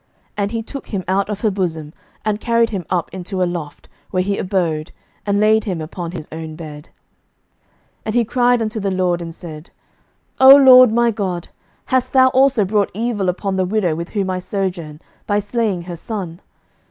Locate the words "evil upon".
12.95-13.57